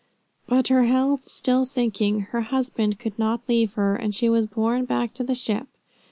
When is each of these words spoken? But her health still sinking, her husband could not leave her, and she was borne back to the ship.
But 0.47 0.69
her 0.69 0.85
health 0.85 1.27
still 1.29 1.63
sinking, 1.63 2.21
her 2.31 2.41
husband 2.41 2.97
could 2.97 3.19
not 3.19 3.47
leave 3.47 3.73
her, 3.73 3.95
and 3.95 4.15
she 4.15 4.29
was 4.29 4.47
borne 4.47 4.85
back 4.85 5.13
to 5.13 5.23
the 5.23 5.35
ship. 5.35 5.67